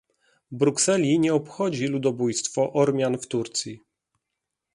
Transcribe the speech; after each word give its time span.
Brukseli 0.51 1.19
nie 1.19 1.33
obchodzi 1.33 1.87
ludobójstwo 1.87 2.73
Ormian 2.73 3.17
w 3.17 3.27
Turcji 3.27 3.79